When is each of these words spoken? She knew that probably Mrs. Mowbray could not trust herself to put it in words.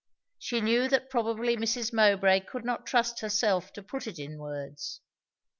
She 0.39 0.61
knew 0.61 0.89
that 0.89 1.11
probably 1.11 1.55
Mrs. 1.55 1.93
Mowbray 1.93 2.39
could 2.39 2.65
not 2.65 2.87
trust 2.87 3.19
herself 3.19 3.71
to 3.73 3.83
put 3.83 4.07
it 4.07 4.17
in 4.17 4.39
words. 4.39 4.99